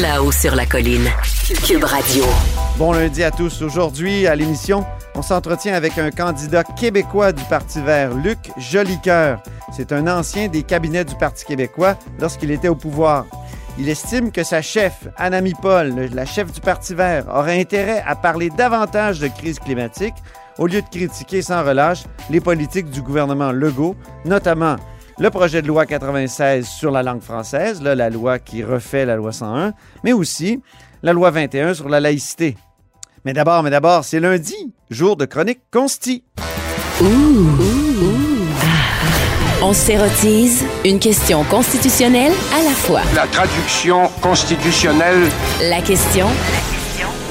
[0.00, 1.08] Là-haut sur la colline.
[1.66, 2.24] Cube Radio.
[2.78, 3.60] Bon lundi à tous.
[3.62, 9.42] Aujourd'hui, à l'émission, on s'entretient avec un candidat québécois du Parti vert, Luc Jolicoeur.
[9.76, 13.26] C'est un ancien des cabinets du Parti québécois lorsqu'il était au pouvoir.
[13.78, 18.14] Il estime que sa chef, Anami Paul, la chef du Parti vert, aurait intérêt à
[18.16, 20.14] parler davantage de crise climatique
[20.58, 24.76] au lieu de critiquer sans relâche les politiques du gouvernement Legault, notamment
[25.20, 29.16] le projet de loi 96 sur la langue française, là, la loi qui refait la
[29.16, 30.62] loi 101, mais aussi
[31.02, 32.56] la loi 21 sur la laïcité.
[33.26, 34.56] Mais d'abord, mais d'abord, c'est lundi,
[34.88, 36.24] jour de chronique consti.
[39.62, 43.02] On s'érotise une question constitutionnelle à la fois.
[43.14, 45.28] La traduction constitutionnelle.
[45.68, 46.28] La question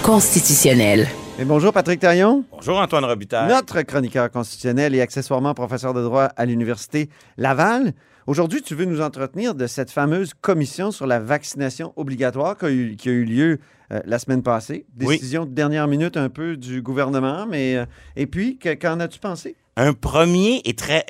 [0.03, 1.07] constitutionnelle.
[1.39, 3.47] Et bonjour Patrick Taillon, Bonjour Antoine Robitaille.
[3.47, 7.93] notre chroniqueur constitutionnel et accessoirement professeur de droit à l'Université Laval.
[8.27, 12.69] Aujourd'hui, tu veux nous entretenir de cette fameuse commission sur la vaccination obligatoire qui a
[12.71, 13.59] eu, qui a eu lieu
[13.91, 14.85] euh, la semaine passée.
[14.99, 15.15] Oui.
[15.17, 17.77] Décision de dernière minute un peu du gouvernement, mais...
[17.77, 17.85] euh,
[18.17, 19.55] et puis, que- qu'en as-tu pensé?
[19.77, 21.05] Un premier et très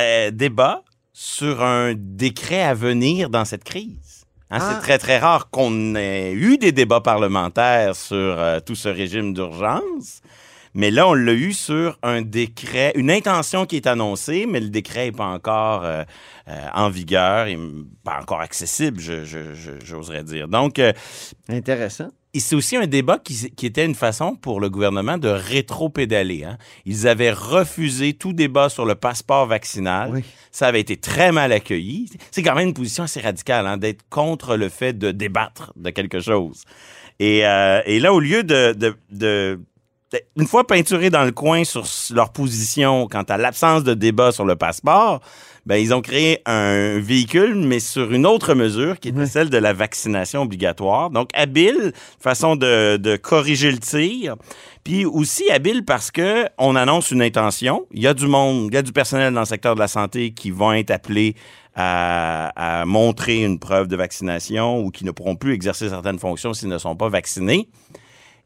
[0.00, 0.82] euh, débat
[1.12, 4.23] sur un décret à venir dans cette crise.
[4.54, 4.70] Hein, Ah.
[4.74, 9.34] C'est très, très rare qu'on ait eu des débats parlementaires sur euh, tout ce régime
[9.34, 10.20] d'urgence.
[10.76, 14.68] Mais là, on l'a eu sur un décret, une intention qui est annoncée, mais le
[14.70, 16.02] décret n'est pas encore euh,
[16.48, 17.56] euh, en vigueur et
[18.04, 20.48] pas encore accessible, je- je- je- j'oserais dire.
[20.48, 20.92] Donc, euh,
[21.48, 22.08] Intéressant.
[22.34, 26.44] Et c'est aussi un débat qui, qui était une façon pour le gouvernement de rétro-pédaler.
[26.44, 26.58] hein.
[26.84, 30.10] Ils avaient refusé tout débat sur le passeport vaccinal.
[30.12, 30.24] Oui.
[30.50, 32.10] Ça avait été très mal accueilli.
[32.30, 35.90] C'est quand même une position assez radicale hein, d'être contre le fait de débattre de
[35.90, 36.64] quelque chose.
[37.20, 39.60] Et, euh, et là, au lieu de, de, de- de-
[40.36, 44.44] une fois peinturés dans le coin sur leur position quant à l'absence de débat sur
[44.44, 45.20] le passeport,
[45.66, 49.56] ben, ils ont créé un véhicule, mais sur une autre mesure, qui était celle de
[49.56, 51.10] la vaccination obligatoire.
[51.10, 54.36] Donc, habile, façon de, de corriger le tir.
[54.84, 57.86] Puis aussi habile parce que on annonce une intention.
[57.92, 59.88] Il y a du monde, il y a du personnel dans le secteur de la
[59.88, 61.34] santé qui vont être appelés
[61.74, 66.52] à, à montrer une preuve de vaccination ou qui ne pourront plus exercer certaines fonctions
[66.52, 67.68] s'ils ne sont pas vaccinés.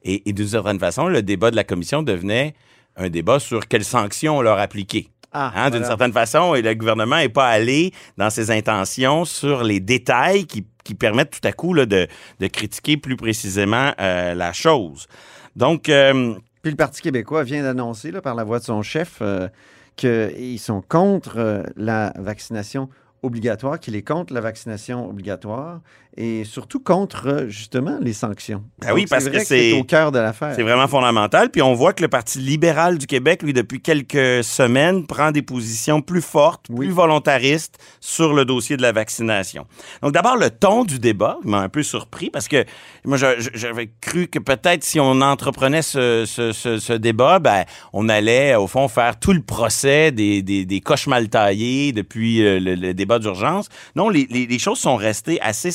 [0.02, 2.54] Et, et d'une certaine façon, le débat de la commission devenait
[2.96, 5.08] un débat sur quelles sanctions on leur appliquait.
[5.32, 5.86] Ah, Hein, D'une voilà.
[5.86, 10.64] certaine façon, et le gouvernement n'est pas allé dans ses intentions sur les détails qui,
[10.84, 12.06] qui permettent tout à coup là, de,
[12.40, 15.06] de critiquer plus précisément euh, la chose.
[15.54, 19.48] Donc, euh, Puis le Parti québécois vient d'annoncer, par la voix de son chef, euh,
[19.96, 22.88] qu'ils sont contre la vaccination
[23.22, 25.80] obligatoire, qu'il est contre la vaccination obligatoire
[26.20, 28.64] et surtout contre, justement, les sanctions.
[28.80, 30.52] Ben oui, parce que c'est- au cœur de l'affaire.
[30.56, 31.48] C'est vraiment fondamental.
[31.50, 35.42] Puis on voit que le Parti libéral du Québec, lui, depuis quelques semaines, prend des
[35.42, 36.86] positions plus fortes, Oui.
[36.86, 39.66] plus volontaristes sur le dossier de la vaccination.
[40.02, 42.64] Donc d'abord, le ton du débat m'a un peu surpris parce que
[43.04, 43.16] moi,
[43.54, 48.56] j'avais cru que peut-être si on entreprenait ce, ce- ce- ce débat, ben, on allait,
[48.56, 52.74] au fond, faire tout le procès des, des, des coches mal taillées depuis euh, le,
[52.74, 53.68] le débat d'urgence.
[53.94, 55.70] Non, les, les- les choses sont restées assez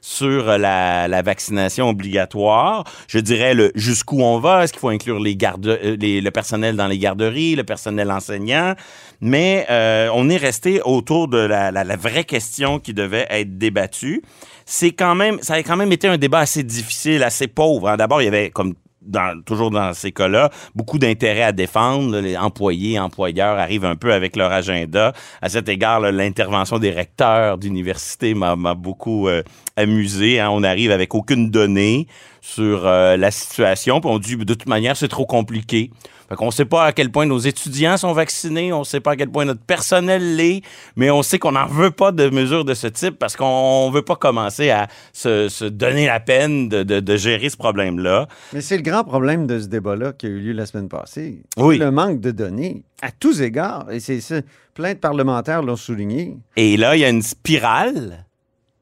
[0.00, 2.84] sur euh, la, vaccination obligatoire.
[3.08, 4.64] Je dirais jusqu'où on va.
[4.64, 8.74] Est-ce qu'il faut inclure les gardes, euh, le personnel dans les garderies, le personnel enseignant?
[9.20, 13.56] Mais euh, on est resté autour de la, la- la vraie question qui devait être
[13.58, 14.22] débattue.
[14.66, 17.88] C'est quand même, ça a quand même été un débat assez difficile, assez pauvre.
[17.88, 17.96] hein.
[17.96, 22.18] D'abord, il y avait comme dans- toujours dans ces cas-là, beaucoup d'intérêts à défendre.
[22.20, 25.12] Les employés, employeurs arrivent un peu avec leur agenda.
[25.40, 29.42] À cet égard, l'intervention des recteurs d'université m'a m'a beaucoup euh,
[29.76, 30.40] amusé.
[30.40, 30.48] hein.
[30.50, 32.06] On arrive avec aucune donnée
[32.44, 34.00] sur euh, la situation.
[34.00, 35.90] Puis on dit, de toute manière, c'est trop compliqué.
[36.28, 39.16] Fait qu'on sait pas à quel point nos étudiants sont vaccinés, on sait pas à
[39.16, 40.62] quel point notre personnel l'est,
[40.96, 44.02] mais on sait qu'on n'en veut pas de mesures de ce type parce qu'on veut
[44.02, 48.26] pas commencer à se, se donner la peine de, de- de gérer ce problème-là.
[48.54, 51.42] Mais c'est le grand problème de ce débat-là qui a eu lieu la semaine passée.
[51.58, 51.78] Oui.
[51.78, 53.90] Le manque de données à tous égards.
[53.92, 54.36] Et c'est ça.
[54.74, 56.36] Plein de parlementaires l'ont souligné.
[56.56, 58.24] Et là, il y a une spirale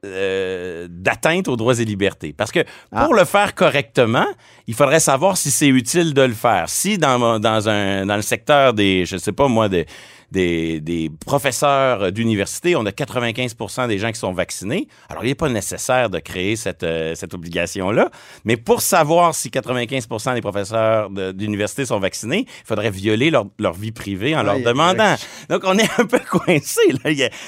[0.06, 2.32] euh, d'atteinte aux droits et libertés.
[2.32, 2.60] Parce que
[2.90, 4.26] pour le faire correctement,
[4.66, 6.68] il faudrait savoir si c'est utile de le faire.
[6.68, 9.86] Si dans, dans, un, dans le secteur des, je sais pas moi, des,
[10.32, 13.56] des, des professeurs d'université, on a 95
[13.88, 14.86] des gens qui sont vaccinés.
[15.08, 18.10] Alors, il n'est pas nécessaire de créer cette, euh, cette obligation-là.
[18.44, 23.46] Mais pour savoir si 95 des professeurs de- d'université sont vaccinés, il faudrait violer leur,
[23.58, 25.14] leur vie privée en leur demandant.
[25.48, 26.80] Donc, on est un peu coincé.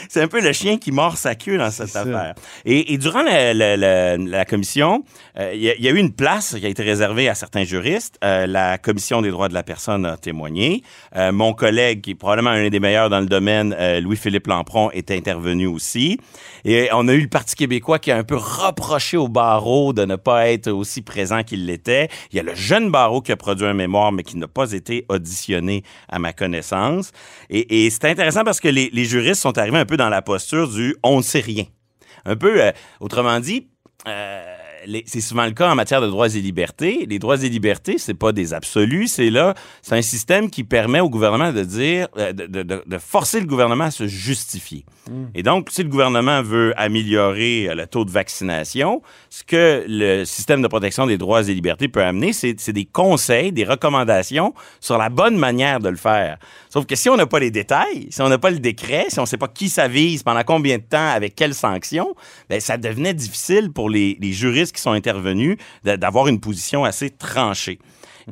[0.08, 2.34] C'est un peu le chien qui mord sa queue dans cette affaire.
[2.64, 5.04] Et, et durant la, la- la- la commission,
[5.38, 7.34] euh, il y, a- il y a eu une place qui a été réservée à
[7.34, 8.18] certains juristes.
[8.24, 10.82] Euh, la Commission des droits de la personne a témoigné.
[11.14, 15.12] Mon collègue, qui est probablement un des meilleurs dans le domaine, euh, Louis-Philippe Lampron, est
[15.12, 16.18] intervenu aussi.
[16.64, 20.04] Et on a eu le Parti québécois qui a un peu reproché au barreau de
[20.04, 22.08] ne pas être aussi présent qu'il l'était.
[22.32, 24.72] Il y a le jeune barreau qui a produit un mémoire, mais qui n'a pas
[24.72, 27.12] été auditionné à ma connaissance.
[27.48, 30.96] Et, c'est intéressant parce que les, juristes sont arrivés un peu dans la posture du
[31.02, 31.64] «on ne sait rien».
[32.24, 33.68] Un peu, euh, autrement dit,
[34.08, 34.56] euh,
[35.06, 37.06] c'est souvent le cas en matière de droits et libertés.
[37.08, 41.00] Les droits et libertés, c'est pas des absolus, c'est là, c'est un système qui permet
[41.00, 44.84] au gouvernement de dire, euh, de, de- de- de forcer le gouvernement à se justifier.
[45.34, 50.24] Et donc, si le gouvernement veut améliorer euh, le taux de vaccination, ce que le
[50.24, 54.98] système de protection des droits et libertés peut amener, c'est des conseils, des recommandations sur
[54.98, 56.38] la bonne manière de le faire.
[56.72, 59.18] Sauf que si on n'a pas les détails, si on n'a pas le décret, si
[59.18, 62.14] on ne sait pas qui ça vise, pendant combien de temps, avec quelles sanctions,
[62.48, 67.10] ben, ça devenait difficile pour les, les juristes qui sont intervenus d'avoir une position assez
[67.10, 67.78] tranchée.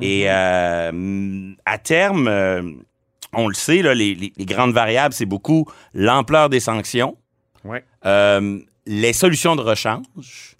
[0.01, 2.63] Et euh, à terme, euh,
[3.33, 7.17] on le sait, là, les, les- les grandes variables, c'est beaucoup l'ampleur des sanctions,
[7.63, 7.83] Ouais.
[8.07, 10.55] euh, les solutions de rechange,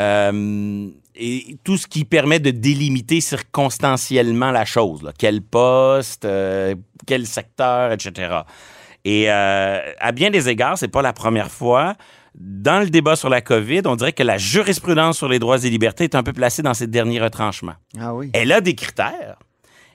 [0.00, 5.02] euh, et tout ce qui permet de délimiter circonstanciellement la chose.
[5.02, 5.12] là.
[5.16, 6.74] Quel poste, euh,
[7.06, 8.40] quel secteur, etc.
[9.04, 11.94] Et euh, à bien des égards, c'est pas la première fois.
[12.34, 15.68] Dans le débat sur la COVID, on dirait que la jurisprudence sur les droits et
[15.70, 17.74] libertés est un peu placée dans ses derniers retranchements.
[18.00, 18.30] Ah oui.
[18.32, 19.36] Elle a des critères.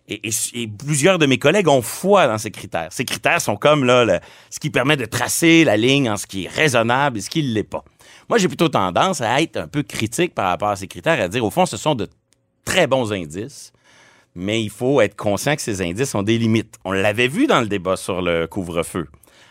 [0.10, 2.88] Et, et- et plusieurs de mes collègues ont foi dans ces critères.
[2.92, 4.20] Ces critères sont comme là, le-
[4.52, 7.44] ce qui permet de tracer la ligne en ce qui est raisonnable et ce qui
[7.44, 7.84] ne l'est pas.
[8.30, 11.30] Moi, j'ai plutôt tendance à être un peu critique par rapport à ces critères, à
[11.30, 12.10] dire, au fond, ce sont de
[12.66, 13.72] très bons indices,
[14.36, 16.76] mais il faut être conscient que ces indices ont des limites.
[16.84, 19.08] On l'avait vu dans le débat sur le couvre-feu.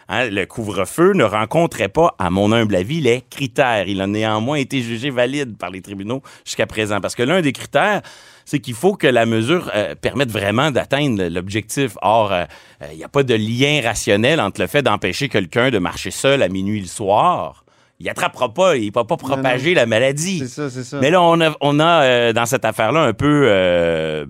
[0.08, 3.88] Hein, le couvre-feu ne rencontrait pas, à mon humble avis, les critères.
[3.88, 7.00] Il a néanmoins été jugé valide par les tribunaux jusqu'à présent.
[7.00, 8.02] Parce que l'un des critères,
[8.44, 11.96] c'est qu'il faut que la mesure euh, permette vraiment d'atteindre l'objectif.
[12.02, 12.44] Or, euh,
[12.82, 16.12] euh, il n'y a pas de lien rationnel entre le fait d'empêcher quelqu'un de marcher
[16.12, 17.64] seul à minuit le soir.
[17.98, 20.40] Il attrapera pas, il ne va pas propager la maladie.
[20.40, 21.00] C'est ça, c'est ça.
[21.00, 24.26] Mais là, on a, on a euh, dans cette affaire-là un peu euh,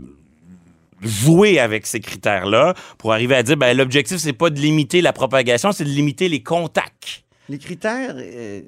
[1.03, 5.13] joué avec ces critères-là pour arriver à dire ben, l'objectif, c'est pas de limiter la
[5.13, 7.25] propagation, c'est de limiter les contacts.
[7.49, 8.61] Les critères, euh,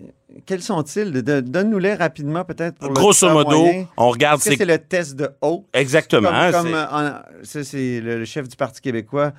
[0.47, 1.11] quels sont-ils?
[1.11, 2.79] Donne-nous-les rapidement, peut-être.
[2.79, 3.87] pour Grosso modo, moyen.
[3.97, 5.65] on regarde c'est le test de haut?
[5.73, 6.31] Exactement.
[6.53, 9.33] Comme, comme, c'est- le chef du Parti québécois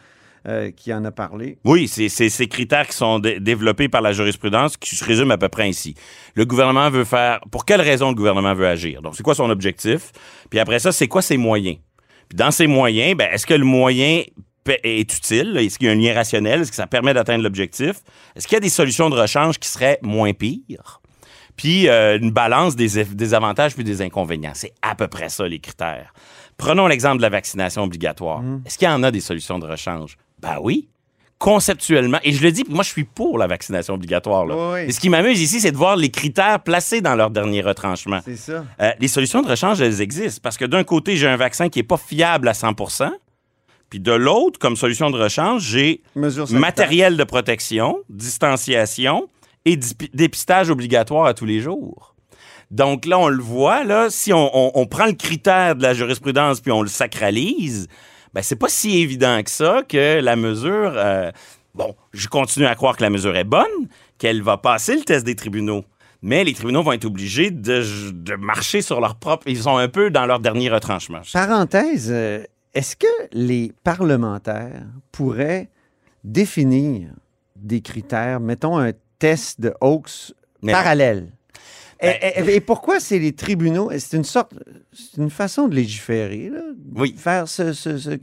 [0.47, 1.57] euh, qui en a parlé.
[1.65, 5.37] Oui, c'est ces critères qui sont dé- développés par la jurisprudence qui se résument à
[5.37, 5.95] peu près ainsi.
[6.35, 7.39] Le gouvernement veut faire...
[7.51, 9.01] Pour quelle raison le gouvernement veut agir?
[9.01, 10.11] Donc, c'est quoi son objectif?
[10.49, 11.77] Puis après ça, c'est quoi ses moyens?
[12.29, 14.23] Puis dans ces moyens, ben, est-ce que le moyen
[14.83, 15.57] est utile?
[15.57, 16.61] Est-ce qu'il y a un lien rationnel?
[16.61, 17.97] Est-ce que ça permet d'atteindre l'objectif?
[18.35, 21.01] Est-ce qu'il y a des solutions de rechange qui seraient moins pires?
[21.55, 24.53] Puis euh, une balance des, des avantages puis des inconvénients.
[24.53, 26.13] C'est à peu près ça, les critères.
[26.55, 28.43] Prenons l'exemple de la vaccination obligatoire.
[28.65, 30.17] Est-ce qu'il y en a des solutions de rechange?
[30.41, 30.89] Ben oui.
[31.37, 34.45] Conceptuellement, et je le dis, moi je suis pour la vaccination obligatoire.
[34.45, 34.73] Là.
[34.73, 38.19] Oui, ce qui m'amuse ici, c'est de voir les critères placés dans leur dernier retranchement.
[38.25, 38.65] C'est ça.
[38.81, 40.41] Euh, les solutions de rechange, elles existent.
[40.43, 43.09] Parce que d'un côté, j'ai un vaccin qui n'est pas fiable à 100%
[43.89, 46.03] puis de l'autre, comme solution de rechange, j'ai
[46.59, 49.27] matériel de protection, distanciation
[49.65, 49.79] et
[50.13, 52.13] dépistage obligatoire à tous les jours.
[52.69, 55.95] Donc là, on le voit, là, si on, on- on prend le critère de la
[55.95, 57.87] jurisprudence puis on le sacralise,
[58.33, 60.93] ben c'est pas si évident que ça que la mesure...
[60.95, 61.31] euh,
[61.73, 65.25] bon, je continue à croire que la mesure est bonne, qu'elle va passer le test
[65.25, 65.83] des tribunaux.
[66.21, 69.47] Mais les tribunaux vont être obligés de, de marcher sur leur propre...
[69.47, 71.21] Ils sont un peu dans leur dernier retranchement.
[71.31, 72.43] Parenthèse, euh,
[72.73, 74.83] est-ce que les parlementaires
[75.13, 75.69] pourraient
[76.25, 77.11] définir
[77.55, 81.31] des critères, mettons un test de hoax Mais- parallèle?
[82.01, 83.91] Et, et- et pourquoi c'est les tribunaux?
[83.97, 84.53] C'est une sorte,
[84.93, 86.61] c'est une façon de légiférer, là,
[86.95, 87.13] Oui.
[87.17, 88.17] faire ce, ce- ce-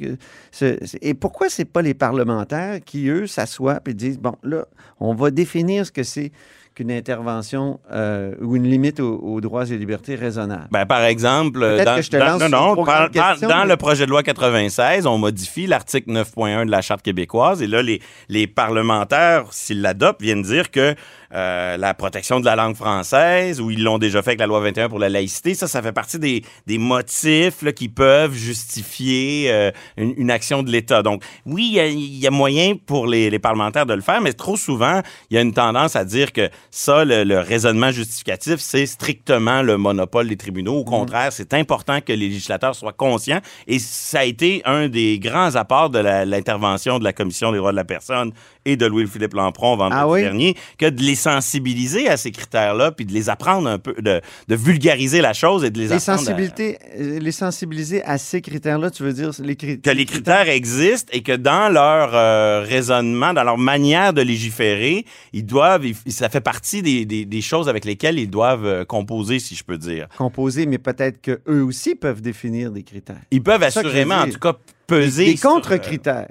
[0.50, 4.64] ce- et pourquoi c'est pas les parlementaires qui, eux, s'assoient et disent, bon, là,
[4.99, 6.33] on va définir ce que c'est
[6.75, 10.68] qu'une intervention euh, ou une limite aux, aux droits et libertés raisonnables?
[10.71, 13.12] Ben, par exemple, dans, que je te dans- lance non, une non, trop par- grande
[13.14, 16.83] par- question, dans mais- le projet de loi 96, on modifie l'article 9.1 de la
[16.83, 20.95] Charte québécoise et là, les, les parlementaires, s'ils l'adoptent, viennent dire que
[21.37, 24.61] euh, la protection de la langue française, ou ils l'ont déjà fait avec la loi
[24.61, 29.50] 21 pour la laïcité, ça, ça fait partie des, des motifs là, qui peuvent justifier
[29.50, 31.02] euh, une, une action de l'État.
[31.02, 34.00] Donc, oui, il y a- il y, a moyen pour les, les parlementaires de le
[34.00, 37.38] faire, mais trop souvent, il y a une tendance à dire que ça, le, le
[37.38, 40.75] raisonnement justificatif, c'est strictement le monopole des tribunaux.
[40.78, 45.19] Au contraire, c'est important que les législateurs soient conscients et ça a été un des
[45.19, 48.33] grands apports de l'intervention de la Commission des droits de la personne
[48.67, 50.21] et de Louis-Philippe Lampron vendredi Ah oui?
[50.21, 54.21] dernier, que de les sensibiliser à ces critères-là, puis de les apprendre un peu, de,
[54.49, 58.19] de vulgariser la chose et de les, Les, apprendre à- sensibilités, euh, les sensibiliser à
[58.19, 62.11] ces critères-là, tu veux dire les, cri- que les critères existent et que dans leur
[62.15, 67.25] euh, raisonnement, dans leur manière de légiférer, ils doivent, ils- ça fait partie des, des-
[67.25, 70.09] des choses avec lesquelles ils doivent euh, composer, si je peux dire.
[70.19, 73.21] composés, mais peut-être qu'eux aussi peuvent définir des critères.
[73.31, 74.55] Ils peuvent assurément, en tout cas,
[74.87, 76.28] peser Des sur, euh, contre-critères.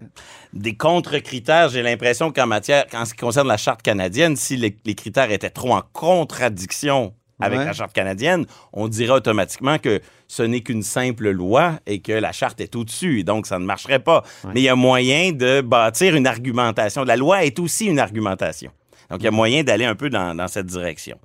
[0.53, 1.69] des contre-critères.
[1.69, 5.31] J'ai l'impression qu'en matière, en ce qui concerne la charte canadienne, si les, les critères
[5.31, 7.65] étaient trop en contradiction avec Ouais.
[7.65, 12.31] la charte canadienne, on dirait automatiquement que ce n'est qu'une simple loi et que la
[12.31, 14.23] charte est au-dessus, donc ça ne marcherait pas.
[14.53, 17.03] Mais il y a moyen de bâtir une argumentation.
[17.03, 18.71] La loi est aussi une argumentation.
[19.09, 21.17] Donc, il y a moyen d'aller un peu dans, dans cette direction.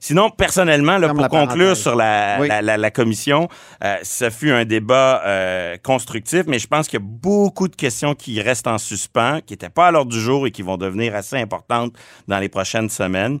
[0.00, 1.78] Sinon, personnellement, là, pour la conclure parenthèse.
[1.82, 2.48] sur la, Oui.
[2.48, 3.48] la, la- la commission,
[3.84, 7.76] euh, ça fut un débat euh, constructif, mais je pense qu'il y a beaucoup de
[7.76, 10.76] questions qui restent en suspens, qui n'étaient pas à l'ordre du jour et qui vont
[10.76, 11.92] devenir assez importantes
[12.28, 13.40] dans les prochaines semaines.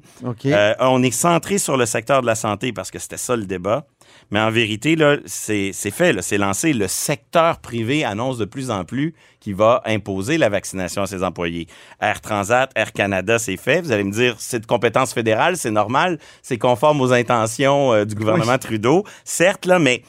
[0.52, 3.44] Euh, on est centré sur le secteur de la santé parce que c'était ça le
[3.46, 3.86] débat.
[4.30, 6.72] Mais en vérité, là, c'est c'est fait, c'est lancé.
[6.72, 11.22] Le secteur privé annonce de plus en plus qu'il va imposer la vaccination à ses
[11.22, 11.68] employés.
[12.00, 13.80] Air Transat, Air Canada, c'est fait.
[13.82, 18.04] Vous allez me dire, c'est de compétence fédérale, c'est normal, c'est conforme aux intentions euh,
[18.04, 19.04] du gouvernement Trudeau.
[19.24, 20.02] Certes, là, mais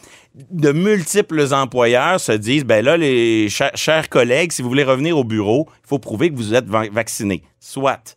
[0.51, 5.17] de multiples employeurs se disent, ben là, les chers, chers collègues, si vous voulez revenir
[5.17, 7.43] au bureau, il faut prouver que vous êtes va- vacciné.
[7.59, 8.15] Soit.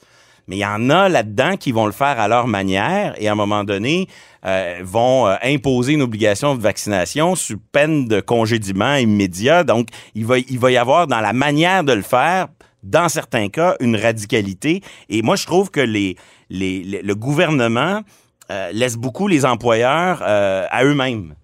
[0.51, 3.33] Mais il y en a là-dedans qui vont le faire à leur manière et à
[3.33, 4.09] un moment donné
[4.45, 9.63] euh, vont euh, imposer une obligation de vaccination sous peine de congédiement immédiat.
[9.63, 12.49] Donc, il va, il va y avoir dans la manière de le faire,
[12.83, 14.83] dans certains cas, une radicalité.
[15.09, 16.17] Et moi, je trouve que les,
[16.49, 18.01] les, le gouvernement
[18.51, 21.37] euh, laisse beaucoup les employeurs à eux-mêmes.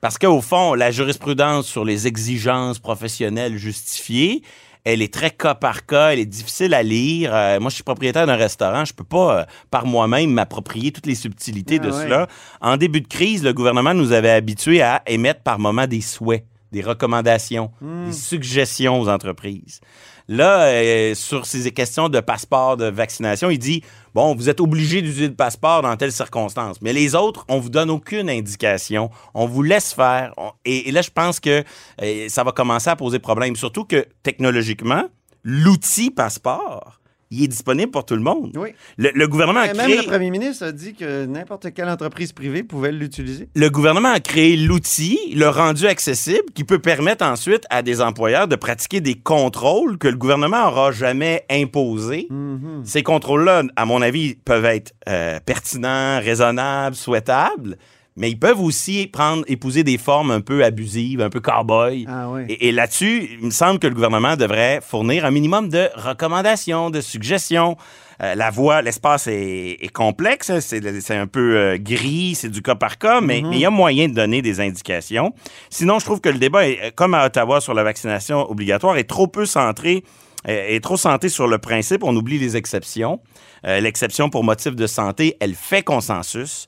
[0.00, 4.42] Parce qu'au fond, la jurisprudence sur les exigences professionnelles justifiées,
[4.84, 7.34] elle est très cas par cas, elle est difficile à lire.
[7.34, 11.06] Euh, moi, je suis propriétaire d'un restaurant, je peux pas euh, par moi-même m'approprier toutes
[11.06, 12.02] les subtilités Ah de ouais.
[12.02, 12.26] cela.
[12.60, 16.44] En début de crise, le gouvernement nous avait habitués à émettre par moment des souhaits,
[16.72, 18.06] des recommandations, Hmm.
[18.06, 19.80] des suggestions aux entreprises.
[20.28, 23.82] Là, euh, sur ces questions de passeport de vaccination, il dit
[24.14, 27.70] bon, vous êtes obligé d'utiliser le passeport dans telles circonstances, mais les autres, on vous
[27.70, 30.32] donne aucune indication, on vous laisse faire.
[30.36, 31.64] On- et, et là, je pense que
[32.02, 35.04] euh, ça va commencer à poser problème, surtout que technologiquement,
[35.42, 37.00] l'outil passeport,
[37.32, 38.52] il est disponible pour tout le monde.
[38.56, 38.70] Oui.
[38.98, 41.88] Le, le gouvernement a Et Même créé le premier ministre a dit que n'importe quelle
[41.88, 43.48] entreprise privée pouvait l'utiliser.
[43.54, 48.48] le gouvernement a créé l'outil, le rendu accessible, qui peut permettre ensuite à des employeurs
[48.48, 52.26] de pratiquer des contrôles que le gouvernement n'aura jamais imposés.
[52.30, 52.82] Mhm.
[52.84, 57.76] Ces contrôles-là, à mon avis, peuvent être euh, pertinents, raisonnables, souhaitables,
[58.16, 62.06] mais ils peuvent aussi prendre, épouser des formes un peu abusives, un peu cow-boy.
[62.08, 62.42] Ah oui.
[62.48, 66.90] Et, et là-dessus, il me semble que le gouvernement devrait fournir un minimum de recommandations,
[66.90, 67.76] de suggestions.
[68.22, 72.62] Euh, la voie, l'espace est, est complexe, hein, c'est un peu euh, gris, c'est du
[72.62, 75.34] cas par cas, mais mais il y a moyen de donner des indications.
[75.70, 79.08] Sinon, je trouve que le débat, est, comme à Ottawa sur la vaccination obligatoire, est
[79.08, 80.04] trop peu centré
[80.44, 83.20] est trop centré sur le principe, on oublie les exceptions.
[83.64, 86.66] Euh, L'exception pour motif de santé, elle fait consensus.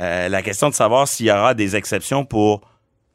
[0.00, 2.62] Euh, la question de savoir s'il y aura des exceptions pour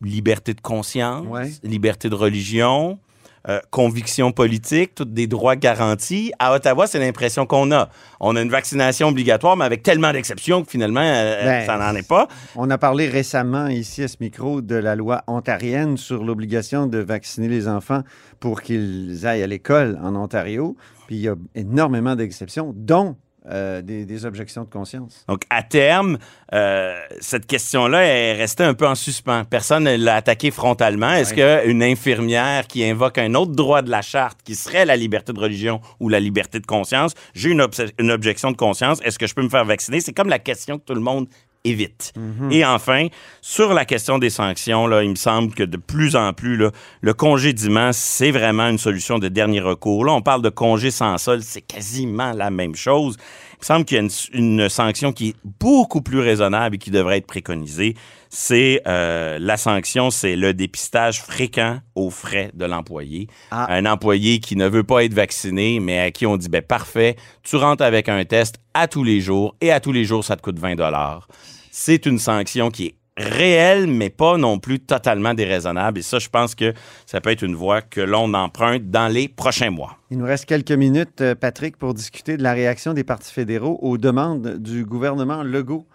[0.01, 1.49] liberté de conscience, Ouais.
[1.63, 2.99] liberté de religion,
[3.47, 6.31] euh, conviction politique, tous des droits garantis.
[6.39, 7.89] À Ottawa, c'est l'impression qu'on a.
[8.19, 11.95] On a une vaccination obligatoire, mais avec tellement d'exceptions que finalement, euh, Ben, ça n'en
[11.95, 12.27] est pas.
[12.55, 16.97] On a parlé récemment ici à ce micro de la loi ontarienne sur l'obligation de
[16.97, 18.01] vacciner les enfants
[18.39, 20.75] pour qu'ils aillent à l'école en Ontario.
[21.07, 23.15] Puis il y a énormément d'exceptions, dont
[23.49, 25.23] euh, des, des objections de conscience.
[25.27, 26.17] Donc, à terme,
[26.53, 29.43] euh, cette question-là est restée un peu en suspens.
[29.45, 31.11] Personne ne l'a attaqué frontalement.
[31.11, 35.33] Est-ce qu'une infirmière qui invoque un autre droit de la charte, qui serait la liberté
[35.33, 39.35] de religion ou la liberté de conscience, j'ai une objection de conscience, est-ce que je
[39.35, 39.99] peux me faire vacciner?
[39.99, 41.27] C'est comme la question que tout le monde
[41.65, 42.13] et vite.
[42.51, 43.07] Et enfin,
[43.41, 46.71] sur la question des sanctions, là, il me semble que de plus en plus, là,
[47.01, 50.05] le congédiement, c'est vraiment une solution de dernier recours.
[50.05, 53.17] Là, on parle de congé sans solde, c'est quasiment la même chose.
[53.55, 56.77] Il me semble qu'il y a une, une sanction qui est beaucoup plus raisonnable et
[56.77, 57.95] qui devrait être préconisée.
[58.29, 63.27] C'est euh, la sanction, c'est le dépistage fréquent aux frais de l'employé.
[63.51, 63.73] Ah.
[63.73, 67.15] Un employé qui ne veut pas être vacciné, mais à qui on dit ben parfait,
[67.43, 70.35] tu rentres avec un test à tous les jours et à tous les jours ça
[70.35, 71.27] te coûte 20 dollars.
[71.71, 75.99] C'est une sanction qui est réelle, mais pas non plus totalement déraisonnable.
[75.99, 76.73] Et ça, je pense que
[77.05, 79.97] ça peut être une voie que l'on emprunte dans les prochains mois.
[80.11, 83.79] Il nous reste quelques minutes, euh, Patrick, pour discuter de la réaction des partis fédéraux
[83.81, 85.85] aux demandes du gouvernement Legault.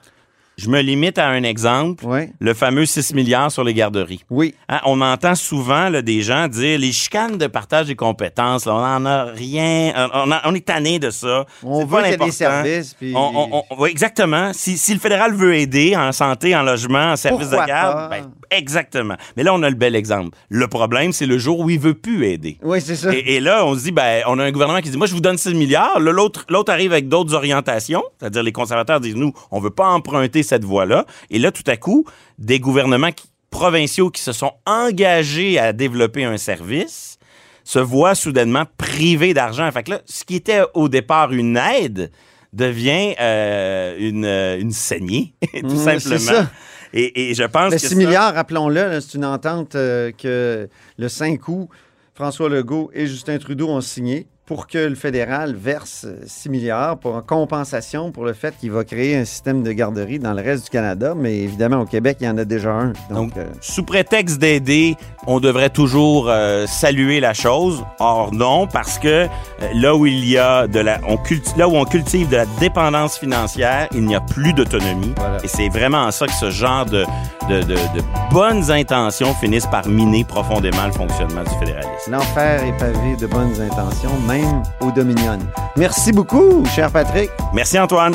[0.60, 2.04] Je me limite à un exemple,
[2.38, 4.22] le fameux 6 milliards sur les garderies.
[4.28, 4.54] Oui.
[4.68, 8.74] Hein, on entend souvent là, des gens dire les chicanes de partage des compétences, là,
[8.74, 11.46] on n'en a rien, on, a- on est tanné de ça.
[11.62, 12.92] On veut qu'il y ait des services.
[12.94, 13.12] Puis...
[13.16, 14.52] On- on- on- oui, exactement.
[14.52, 18.10] Si, si le fédéral veut aider en santé, en logement, en service Pourquoi de garde,
[18.10, 19.14] ben, exactement.
[19.38, 20.36] Mais là, on a le bel exemple.
[20.50, 22.58] Le problème, c'est le jour où il veut plus aider.
[22.62, 23.14] Oui, c'est ça.
[23.14, 25.14] Et, et là, on se dit, ben, on a un gouvernement qui dit, moi, je
[25.14, 25.98] vous donne 6 milliards.
[26.00, 28.02] L'autre, l'autre arrive avec d'autres orientations.
[28.18, 31.06] C'est-à-dire, les conservateurs disent, nous, on veut pas emprunter cette voie-là.
[31.30, 32.04] Et là, tout à coup,
[32.38, 37.18] des gouvernements qui- provinciaux qui se sont engagés à développer un service
[37.64, 39.68] se voient soudainement privés d'argent.
[39.72, 42.10] Fait que là, ce qui était au départ une aide
[42.52, 46.42] devient euh, une, euh, une saignée, tout Mm, c'est simplement.
[46.42, 46.50] ça.
[46.92, 50.68] Et, et je pense Le que 6 ça- milliards, rappelons-le, c'est une entente euh, que
[50.98, 51.68] le 5 août,
[52.14, 56.98] François Legault et Justin Trudeau ont signé pour que le fédéral verse euh, 6 milliards
[56.98, 60.42] pour en compensation pour le fait qu'il va créer un système de garderie dans le
[60.42, 61.14] reste du Canada.
[61.16, 62.88] Mais évidemment, au Québec, il y en a déjà un.
[63.10, 64.96] Donc, Donc, euh, sous prétexte d'aider,
[65.28, 67.84] on devrait toujours euh, saluer la chose.
[68.00, 69.28] Or non, parce que euh,
[69.72, 72.46] là où il y a de la, on cultive, là où on cultive de la
[72.58, 75.12] dépendance financière, il n'y a plus d'autonomie.
[75.16, 75.44] Voilà.
[75.44, 77.04] Et c'est vraiment en ça que ce genre de,
[77.48, 82.12] de, de, de bonnes intentions finissent par miner profondément le fonctionnement du fédéralisme.
[82.12, 85.38] l'enfer est pavé de bonnes intentions, même au Dominion.
[85.76, 87.30] Merci beaucoup, cher Patrick.
[87.52, 88.14] Merci Antoine.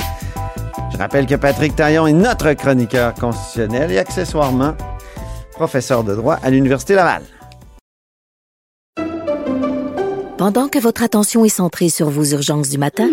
[0.91, 4.75] Je rappelle que Patrick Taillon est notre chroniqueur constitutionnel et accessoirement
[5.51, 7.23] professeur de droit à l'Université Laval.
[10.37, 13.09] Pendant que votre attention est centrée sur vos urgences du matin,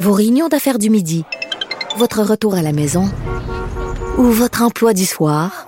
[0.00, 1.24] vos réunions d'affaires du midi,
[1.96, 3.04] votre retour à la maison
[4.16, 5.67] ou votre emploi du soir,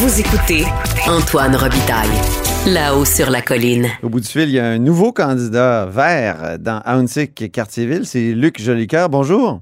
[0.00, 0.64] Vous écoutez
[1.08, 2.14] Antoine Robitaille,
[2.72, 3.86] là-haut sur la colline.
[4.02, 8.04] Au bout du fil, il y a un nouveau candidat vert dans Hauntic Cartierville.
[8.06, 9.08] C'est Luc Jolicoeur.
[9.08, 9.60] Bonjour.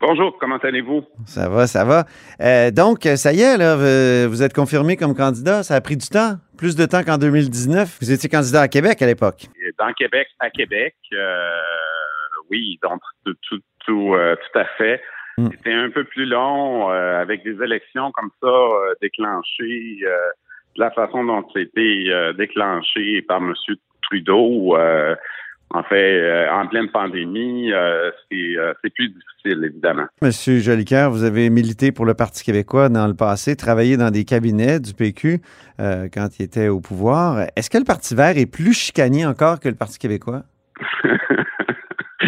[0.00, 1.02] Bonjour, comment allez-vous?
[1.26, 2.04] Ça va, ça va.
[2.40, 5.62] Euh, donc, ça y est, là, vous- vous êtes confirmé comme candidat.
[5.62, 7.98] Ça a pris du temps, plus de temps qu'en 2019.
[8.00, 9.46] Vous étiez candidat à Québec à l'époque.
[9.78, 11.50] Dans Québec, à Québec, euh,
[12.50, 15.00] oui, donc tout, tout, tout, euh, tout à fait.
[15.38, 15.50] Mm.
[15.52, 20.16] C'était un peu plus long euh, avec des élections comme ça euh, déclenchées euh,
[20.76, 23.54] de la façon dont c'était déclenché par M.
[24.02, 24.76] Trudeau.
[25.70, 27.72] en fait, en pleine pandémie,
[28.30, 30.06] c'est plus difficile, évidemment.
[30.22, 34.24] Monsieur Jolicoeur, vous avez milité pour le Parti québécois dans le passé, travaillé dans des
[34.24, 35.40] cabinets du PQ
[35.78, 37.46] quand il était au pouvoir.
[37.56, 40.42] Est-ce que le Parti vert est plus chicanier encore que le Parti québécois?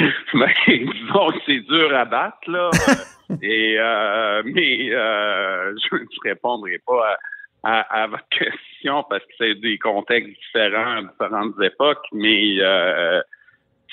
[0.35, 2.71] Ben, disons que c'est dur à battre, là.
[3.43, 7.17] Et, euh, mais euh, je ne répondrai pas
[7.63, 13.21] à, à- à votre question parce que c'est des contextes différents, différentes époques, mais euh,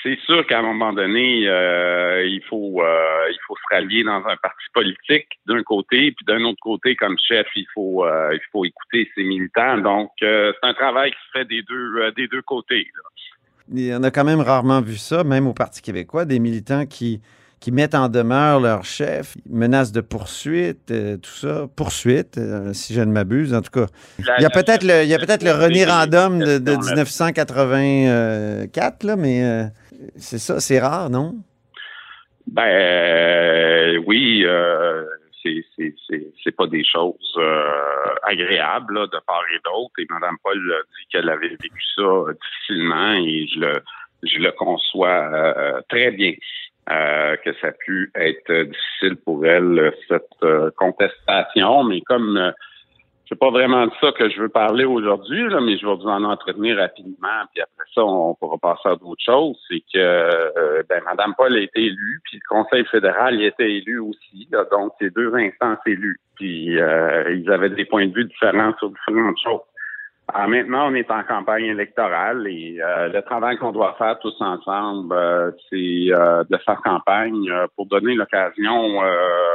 [0.02, 4.24] c'est sûr qu'à un moment donné, euh, il faut euh, il faut se rallier dans
[4.26, 8.40] un parti politique d'un côté, puis d'un autre côté, comme chef, il faut euh, il
[8.52, 9.78] faut écouter ses militants.
[9.78, 12.88] Donc, c'est un travail qui se fait des deux des deux côtés.
[12.96, 13.02] Là.
[13.74, 17.20] On a quand même rarement vu ça, même au Parti québécois, des militants qui
[17.60, 22.38] qui mettent en demeure leur chef, menacent de poursuite, tout ça, poursuite,
[22.72, 23.52] si je ne m'abuse.
[23.52, 23.86] En tout cas,
[24.38, 29.02] il y a peut-être le, il y a peut-être le René Random de, de 1984,
[29.02, 29.70] là, mais
[30.16, 31.34] c'est ça, c'est rare, non?
[32.50, 35.04] Ben euh, oui, euh,
[35.42, 39.92] c'est pas des choses euh, agréables de part et d'autre.
[39.98, 43.72] Et Mme Paul a dit qu'elle avait vécu ça difficilement et je le
[44.24, 46.32] je le conçois euh, très bien.
[46.88, 52.52] que ça a pu être difficile pour elle, cette contestation, mais comme
[53.28, 56.24] c'est pas vraiment de ça que je veux parler aujourd'hui, mais je vais vous en
[56.24, 59.58] entretenir rapidement, puis après ça, on pourra passer à d'autres choses.
[59.68, 63.70] C'est que euh, ben, Mme Paul a été élue, puis le Conseil fédéral y était
[63.70, 64.48] élu aussi.
[64.70, 66.20] donc, c'est deux instances élues.
[66.36, 69.60] Puis euh, ils avaient des points de vue différents sur différentes choses.
[70.30, 74.18] Alors ah, maintenant, on est en campagne électorale et euh, le travail qu'on doit faire
[74.18, 78.98] tous ensemble, euh, c'est euh, de faire campagne pour donner l'occasion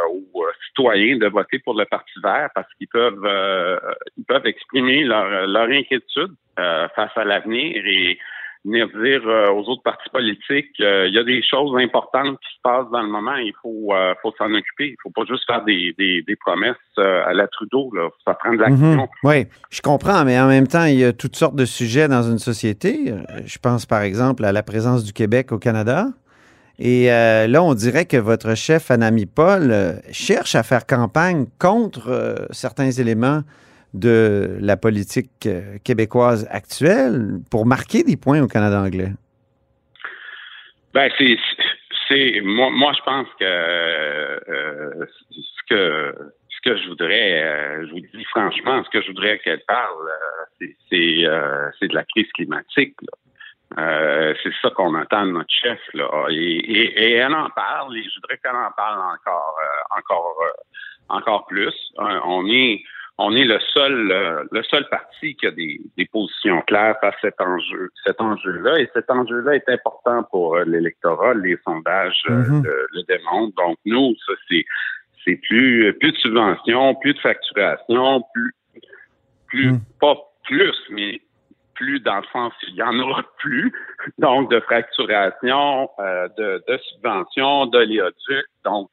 [0.09, 3.79] aux citoyens de voter pour le Parti vert parce qu'ils peuvent
[4.17, 8.17] ils peuvent exprimer leur, leur inquiétude face à l'avenir et
[8.65, 12.55] venir dire euh, aux autres partis politiques euh, il y a des choses importantes qui
[12.55, 14.89] se passent dans le moment, il faut euh, faut s'en occuper.
[14.89, 18.09] Il faut pas juste faire des, des, des promesses à la Trudeau, là.
[18.25, 19.03] ça prend de l'action.
[19.03, 19.07] Mhm.
[19.23, 22.23] Oui, je comprends, mais en même temps, il y a toutes sortes de sujets dans
[22.23, 23.13] une société.
[23.45, 26.07] Je pense par exemple à la présence du Québec au Canada.
[26.79, 32.91] Et là, on dirait que votre chef, Anami Paul, cherche à faire campagne contre certains
[32.91, 33.41] éléments
[33.93, 39.11] de la politique euh, québécoise actuelle pour marquer des points au Canada anglais?
[40.93, 42.41] Ben, c'est.
[42.43, 46.15] moi, moi, je pense que euh, ce que
[46.49, 50.09] ce que je voudrais, euh, je vous dis franchement, ce que je voudrais qu'elle parle,
[50.59, 52.95] c'est de la crise climatique.
[53.75, 57.97] c'est ça qu'on entend de notre chef là, et, et, et, elle en parle.
[57.97, 59.59] Et je voudrais qu'elle en parle encore,
[59.97, 60.37] encore,
[61.09, 61.73] encore plus.
[61.97, 62.83] on est
[63.17, 67.13] on est le seul euh, le seul parti qui a des, des, positions claires face
[67.15, 68.79] à cet enjeu cet enjeu-là.
[68.79, 71.33] Et cet enjeu-là est important pour euh, l'électorat.
[71.35, 72.63] Les sondages euh, mhm.
[72.63, 73.55] le, démontrent.
[73.55, 74.65] Donc nous ça c'est
[75.23, 78.53] c'est plus plus de subventions plus de facturation plus
[79.47, 79.79] plus mhm.
[80.01, 81.21] pas plus mais
[81.75, 83.71] plus dans le sens il y en aura plus.
[84.17, 88.89] Donc de fracturation de, de subventions d'oléoducs donc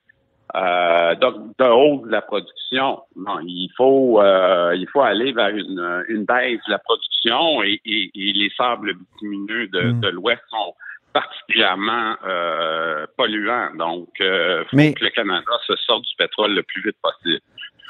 [0.55, 3.01] euh, donc, de haut de la production.
[3.17, 7.81] Non, il faut euh, il faut aller vers une, une baisse de la production et,
[7.85, 10.01] et, et les sables bitumineux de, mm.
[10.01, 10.75] de l'Ouest sont
[11.13, 13.75] particulièrement euh, polluants.
[13.77, 17.41] Donc, euh, faut que le Canada se sorte du pétrole le plus vite possible.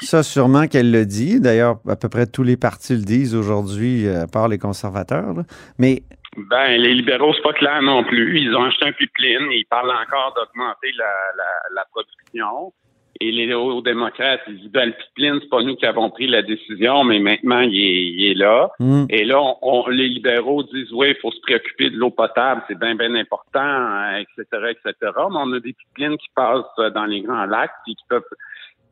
[0.00, 1.40] Ça, sûrement qu'elle le dit.
[1.40, 5.34] D'ailleurs, à peu près tous les partis le disent aujourd'hui, à part les conservateurs.
[5.34, 5.42] Là.
[5.78, 6.02] Mais
[6.48, 8.40] ben, les libéraux, c'est pas clair non plus.
[8.40, 9.50] Ils ont acheté un pipeline.
[9.50, 12.72] Ils parlent encore d'augmenter la, la, la, production.
[13.20, 16.42] Et les néo-démocrates, ils disent, ben, le pipeline, c'est pas nous qui avons pris la
[16.42, 18.70] décision, mais maintenant, il est, il est là.
[18.78, 19.04] Hmm.
[19.10, 22.78] Et là, on, les libéraux disent, oui, il faut se préoccuper de l'eau potable, c'est
[22.78, 24.94] bien, bien important, etc., hein, etc.
[25.30, 28.22] Mais on a des pipelines qui passent dans les grands lacs, puis qui peuvent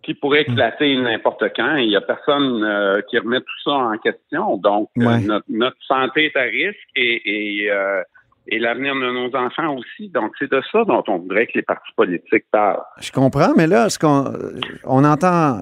[0.02, 0.52] qui pourrait mm.
[0.52, 1.76] éclater n'importe quand.
[1.76, 4.56] Il n'y a personne euh, qui remet tout ça en question.
[4.56, 8.02] Donc, euh, notre, santé est à risque et, euh,
[8.46, 10.08] et, l'avenir de nos enfants aussi.
[10.10, 12.80] Donc, c'est de ça dont on voudrait que les partis politiques parlent.
[13.00, 14.32] Je comprends, mais là, ce qu'on
[14.84, 15.60] on entend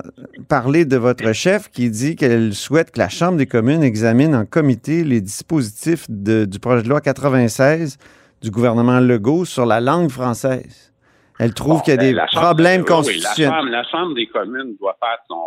[0.49, 4.45] parler de votre chef qui dit qu'elle souhaite que la Chambre des communes examine en
[4.45, 7.99] comité les dispositifs du projet de loi 96
[8.43, 10.93] du gouvernement Legault sur la langue française.
[11.39, 13.71] Elle trouve qu'il y a ben, des problèmes constitutionnels.
[13.71, 15.45] la, chambre, des communes doit faire son,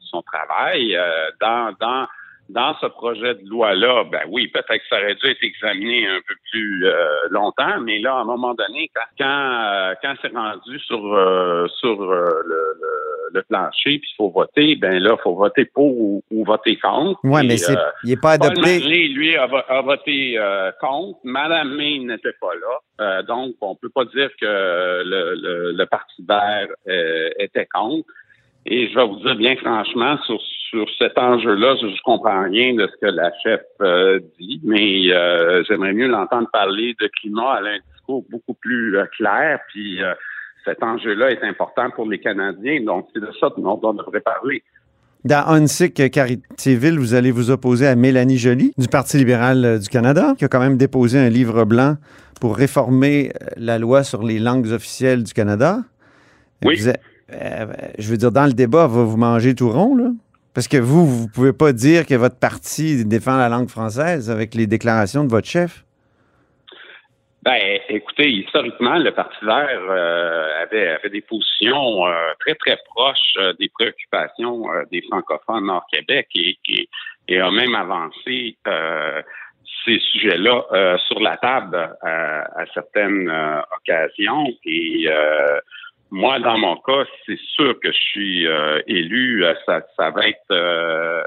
[0.00, 0.96] son travail.
[0.96, 2.06] Euh, dans, dans,
[2.52, 6.20] dans ce projet de loi-là, ben oui, peut-être que ça aurait dû être examiné un
[6.26, 10.32] peu plus euh, longtemps, mais là, à un moment donné, quand, quand, euh, quand c'est
[10.32, 10.98] rendu sur,
[11.78, 16.22] sur le, le, plancher, puis il faut voter, ben là, il faut voter pour ou,
[16.44, 17.18] voter contre.
[17.24, 18.80] Oui, mais c'est, il n'est pas adopté.
[18.80, 20.38] Paul lui, a, a voté
[20.80, 21.18] contre.
[21.24, 22.78] Madame May n'était pas là.
[23.02, 24.46] Euh, donc, on peut pas dire que
[25.04, 28.08] le, le, Parti vert euh, était contre.
[28.64, 30.40] Et je vais vous dire bien franchement, sur,
[30.72, 35.04] sur cet enjeu-là, je, ne comprends rien de ce que la chef euh, dit, mais
[35.68, 39.60] j'aimerais mieux l'entendre parler de climat à un discours beaucoup plus clair.
[39.68, 40.00] Puis
[40.64, 44.62] cet enjeu-là est important pour les Canadiens, donc c'est de ça dont on devrait parler.
[45.24, 49.88] Dans Hunsick Caritéville, vous allez vous opposer à Mélanie Joly du Parti libéral euh, du
[49.88, 51.96] Canada, qui a quand même déposé un livre blanc
[52.40, 55.78] pour réformer euh, la loi sur les langues officielles du Canada.
[56.64, 56.76] Oui.
[56.76, 57.66] Vous euh,
[57.98, 60.10] je veux dire, dans le débat, va vous manger tout rond, là?
[60.54, 64.54] Parce que vous, vous pouvez pas dire que votre parti défend la langue française avec
[64.54, 65.84] les déclarations de votre chef?
[67.42, 73.34] Ben, écoutez, historiquement, le Parti vert euh, avait, avait des positions euh, très, très proches
[73.38, 76.56] euh, des préoccupations des francophones Nord-Québec et,
[77.26, 78.56] et, a même avancé
[79.84, 83.28] ces sujets-là sur la table à, certaines
[83.76, 84.46] occasions.
[84.64, 85.08] Et
[86.12, 89.44] moi, dans mon cas, c'est sûr que je suis euh, élu.
[89.44, 91.24] euh, Ça, ça va être euh, euh,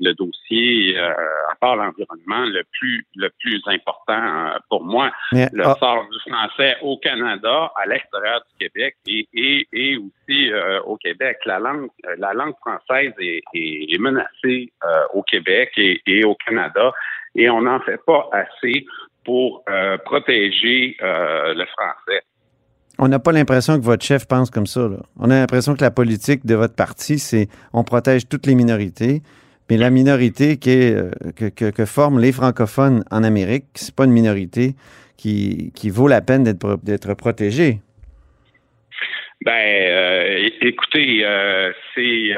[0.00, 1.12] le dossier, euh,
[1.50, 5.12] à part l'environnement, le plus le plus important euh, pour moi.
[5.32, 9.96] Mais, le ah, sort du français au Canada, à l'extérieur du Québec et, et, et
[9.98, 11.36] aussi euh, au Québec.
[11.44, 16.34] La langue, la langue française est, est, est menacée euh, au Québec et, et au
[16.36, 16.90] Canada
[17.34, 18.86] et on n'en fait pas assez
[19.24, 22.22] pour euh, protéger euh, le français.
[22.98, 24.88] On n'a pas l'impression que votre chef pense comme ça.
[25.18, 29.22] On a l'impression que la politique de votre parti, c'est on protège toutes les minorités,
[29.70, 34.74] mais la minorité euh, que, que- forment les francophones en Amérique, c'est pas une minorité
[35.16, 37.80] qui, qui vaut la peine d'être d'être protégée.
[39.44, 42.30] Ben, euh, écoutez, euh, c'est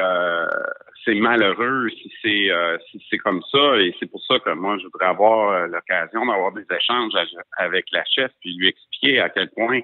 [1.05, 2.49] c'est malheureux si c'est
[2.91, 6.53] si c'est comme ça et c'est pour ça que moi je voudrais avoir l'occasion d'avoir
[6.53, 7.13] des échanges
[7.59, 9.81] avec la chef puis lui expliquer à quel point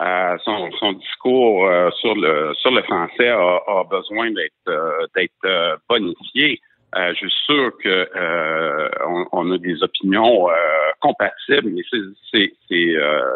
[0.00, 5.06] euh, son, son discours euh, sur le sur le français a, a besoin d'être euh,
[5.14, 6.60] d'être euh, bonifié.
[6.96, 10.54] Euh, je suis sûr que euh, on, on a des opinions euh,
[11.00, 11.98] compatibles, mais c'est
[12.32, 13.34] c'est c'est euh,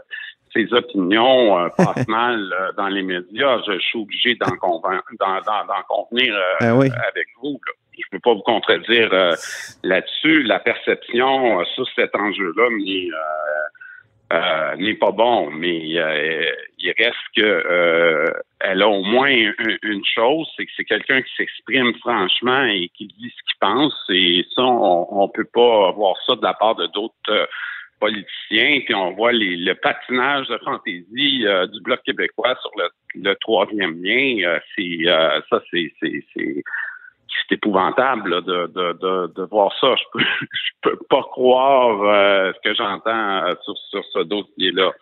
[0.54, 3.60] ces opinions euh, passent mal euh, dans les médias.
[3.66, 6.88] Je, suis obligé d'en convain- d'en- d'en- d'en convenir euh, oui.
[7.08, 7.60] avec vous.
[7.66, 7.72] là.
[7.98, 9.34] Je peux pas vous contredire euh,
[9.82, 10.42] là-dessus.
[10.42, 13.08] La perception euh, sur cet enjeu-là n'est
[14.32, 18.26] euh, n'est pas bon, mais euh, il reste que euh,
[18.60, 22.90] elle a au moins une, une chose, c'est que c'est quelqu'un qui s'exprime franchement et
[22.96, 23.94] qui dit ce qu'il pense.
[24.08, 27.46] Et ça, on, peut pas voir ça de la part de d'autres euh,
[28.00, 28.80] politiciens.
[28.84, 32.88] Puis on voit les, le patinage de fantaisie euh, du bloc québécois sur le,
[33.22, 34.38] le troisième lien.
[34.44, 35.04] Euh, c'est
[35.50, 35.92] ça, c'est
[37.48, 39.94] c'est épouvantable là, de, de, de, de voir ça.
[39.96, 44.92] Je peux, je peux pas croire euh, ce que j'entends euh, sur, sur ce dossier-là.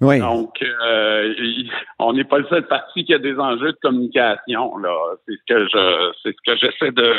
[0.00, 0.20] Oui.
[0.20, 1.34] Donc, euh,
[1.98, 4.76] on n'est pas le seul parti qui a des enjeux de communication.
[4.78, 4.94] Là,
[5.26, 7.14] c'est ce que je, c'est ce que j'essaie de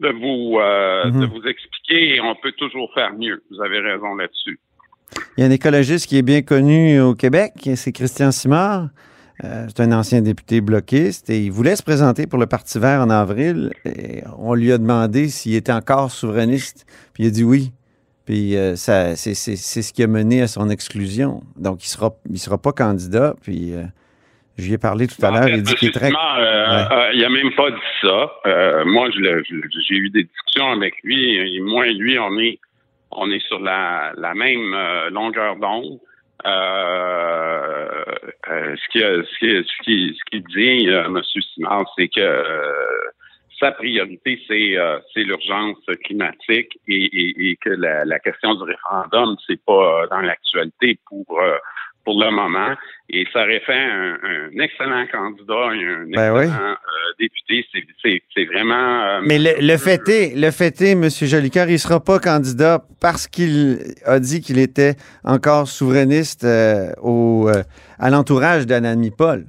[0.00, 1.20] de vous euh, Mhm.
[1.20, 2.14] de vous expliquer.
[2.16, 3.42] Et on peut toujours faire mieux.
[3.50, 4.58] Vous avez raison là-dessus.
[5.36, 8.84] Il y a un écologiste qui est bien connu au Québec, c'est Christian Simard.
[9.44, 13.00] Euh, c'est un ancien député bloquiste et il voulait se présenter pour le Parti vert
[13.00, 13.70] en avril.
[13.84, 17.72] Et on lui a demandé s'il était encore souverainiste, puis il a dit oui.
[18.26, 21.40] Puis euh, ça, c'est, ce qui a mené à son exclusion.
[21.56, 23.34] Donc il sera, il sera pas candidat.
[23.42, 23.84] Puis euh,
[24.58, 25.48] je lui ai parlé tout à l'heure.
[25.48, 26.10] Il dit qu'il est très.
[26.10, 27.10] Ouais.
[27.14, 28.84] il a même pas dit ça.
[28.84, 31.36] Moi, j'ai eu des discussions avec lui.
[31.36, 32.58] Et moi et lui, on est,
[33.10, 34.76] on est sur la, la même
[35.10, 35.98] longueur d'onde.
[36.46, 38.04] Euh,
[38.48, 41.20] euh, ce qu'il ce qui, ce qui, ce qu'il dit, euh, M.
[41.54, 42.72] Simard, c'est que euh,
[43.58, 49.62] sa priorité, c'est l'urgence climatique et, et, et que la, la question du référendum, c'est
[49.62, 51.38] pas dans l'actualité pour
[52.04, 52.74] pour le moment.
[53.10, 56.44] Et ça aurait fait un, un excellent candidat et un Ben oui.
[56.44, 56.76] excellent euh,
[57.18, 57.66] député.
[58.02, 59.02] C'est- vraiment.
[59.02, 61.08] euh, Mais le, le fait est, le fait est, M.
[61.10, 66.92] Jolicoeur, il ne sera pas candidat parce qu'il a dit qu'il était encore souverainiste euh,
[67.02, 67.50] au,
[67.98, 69.44] à l'entourage d'Anami Paul.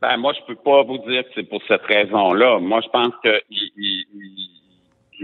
[0.00, 2.58] Ben, moi, je peux pas vous dire que c'est pour cette raison-là.
[2.60, 4.53] Moi, je pense qu'il il, il-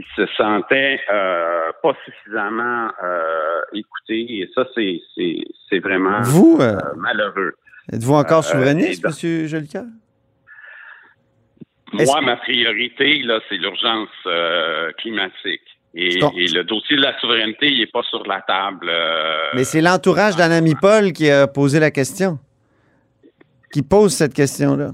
[0.01, 4.41] il se sentait euh, pas suffisamment euh, écouté.
[4.41, 7.53] Et ça, c'est vraiment Vous, euh, euh, malheureux.
[7.93, 9.47] Êtes-vous encore souverainiste, M.
[9.47, 9.85] Jolicoeur?
[11.93, 14.09] Moi, ma priorité, là, c'est l'urgence
[14.99, 15.67] climatique.
[15.93, 18.89] Et, et le dossier de la souveraineté, il est pas sur la table.
[19.55, 22.39] Mais c'est l'entourage d'Anami Paul qui a posé la question.
[23.73, 24.93] Qui pose cette question-là.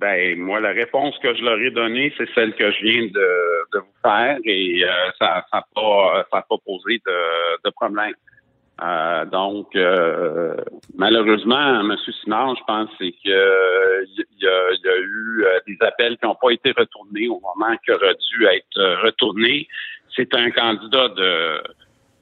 [0.00, 3.74] Ben, moi, la réponse que je leur ai donnée, c'est celle que je viens de,
[3.74, 8.14] de vous faire et euh, ça n'a pas, ça pas posé de, de problème.
[8.80, 10.54] Euh, donc, euh,
[10.96, 11.96] malheureusement, M.
[12.22, 16.26] Simard, je pense c'est que il y, a, y a eu euh, des appels qui
[16.26, 19.66] n'ont pas été retournés au moment qui aurait dû être euh, retournés.
[20.14, 21.60] C'est un candidat de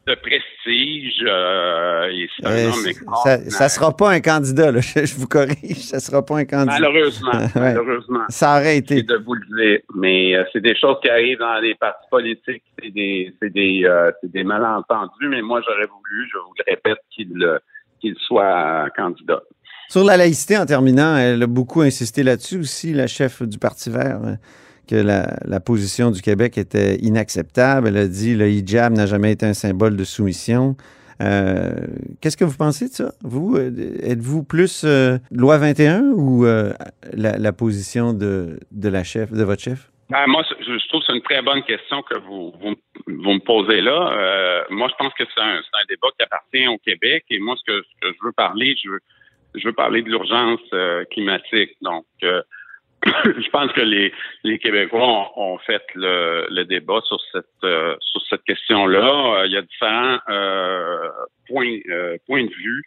[0.07, 1.23] de prestige.
[1.27, 3.53] euh, et c'est un homme ça, extraordinaire.
[3.53, 4.81] ça sera pas un candidat, là.
[4.81, 6.79] Je, je vous corrige, ça sera pas un candidat.
[6.81, 7.75] Malheureusement, Ouais.
[7.75, 8.21] malheureusement.
[8.29, 9.03] Ça aurait été.
[9.03, 9.81] De vous le dire.
[9.97, 12.63] Mais euh, c'est des choses qui arrivent dans les partis politiques.
[12.83, 15.29] C'est des, c'est des, euh, c'est des malentendus.
[15.29, 17.59] Mais moi, j'aurais voulu, je vous le répète, qu'il euh,
[18.01, 19.43] qu'il soit candidat.
[19.89, 23.89] Sur la laïcité, en terminant, elle a beaucoup insisté là-dessus aussi, la chef du Parti
[23.89, 24.19] vert,
[24.87, 27.89] que la, la position du Québec était inacceptable.
[27.89, 30.77] Elle a dit le hijab n'a jamais été un symbole de soumission.
[31.23, 31.73] Euh,
[32.21, 33.13] Qu'est-ce que vous pensez de ça?
[33.23, 33.71] Vous, euh,
[34.03, 36.73] êtes-vous plus euh, loi 21 ou euh,
[37.13, 39.91] la, la position de, de la chef, de votre chef?
[40.11, 42.75] Ben, moi, je trouve que c'est une très bonne question que vous, vous,
[43.07, 44.13] vous me posez là.
[44.13, 47.25] Euh, moi, je pense que c'est un, un débat qui appartient au Québec.
[47.31, 49.01] Et moi, ce que, ce que je veux parler, je veux,
[49.57, 51.71] je veux parler de l'urgence euh, climatique.
[51.83, 52.05] Donc,
[53.25, 54.13] je pense que les,
[54.45, 59.41] les Québécois ont, ont fait le, le débat sur cette euh, sur cette question-là.
[59.41, 61.09] Euh, il y a différents euh,
[61.49, 62.83] points euh, points de vue.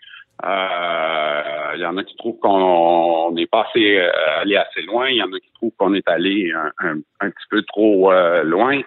[0.45, 4.09] Euh, Il y en a qui trouvent qu'on est pas euh,
[4.41, 5.09] allé assez loin.
[5.09, 8.11] Il y en a qui trouvent qu'on est allé un, un- un petit peu trop
[8.43, 8.81] loin.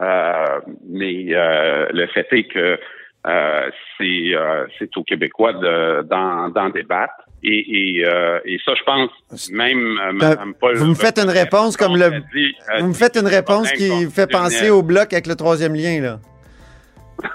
[0.00, 2.78] Mais le fait est que
[3.26, 7.14] euh, c'est euh, c'est aux Québécois de- d'en débattre.
[7.46, 10.76] Et, et, euh, et ça, je pense, même Mme Paul...
[10.76, 12.10] vous me faites une réponse comme le.
[12.34, 16.00] dit- Vous me faites une réponse qui fait penser au bloc avec le troisième lien,
[16.00, 16.18] là.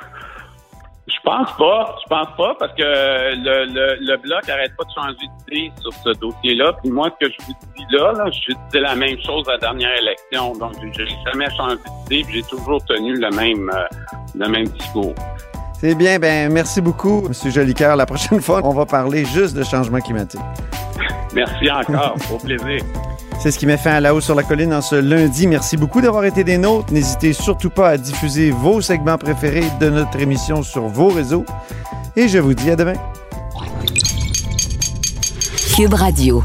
[1.08, 1.96] Je pense pas.
[2.04, 5.92] Je pense pas parce que le, le, le bloc arrête pas de changer d'idée sur
[5.94, 6.74] ce dossier-là.
[6.82, 9.54] Puis moi, ce que je vous dis là, là je disais la même chose à
[9.54, 10.54] la dernière élection.
[10.56, 11.76] Donc, j'ai jamais changé
[12.10, 12.26] d'idée.
[12.32, 13.86] J'ai toujours tenu le même euh,
[14.36, 15.14] le même discours.
[15.82, 17.52] C'est bien, ben merci beaucoup, M.
[17.52, 17.96] Jolicoeur.
[17.96, 20.42] La prochaine fois, on va parler juste de changement climatique.
[21.34, 22.18] Merci encore.
[22.34, 22.84] Au plaisir.
[23.40, 25.48] C'est ce qui met fin à la hausse sur la colline en ce lundi.
[25.48, 26.92] Merci beaucoup d'avoir été des nôtres.
[26.92, 31.46] N'hésitez surtout pas à diffuser vos segments préférés de notre émission sur vos réseaux.
[32.18, 32.96] Et je vous dis à demain.
[35.78, 36.44] Cube Radio.